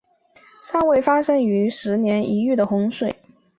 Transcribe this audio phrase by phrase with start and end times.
[0.63, 3.13] 尚未发生大于十年一遇的洪水。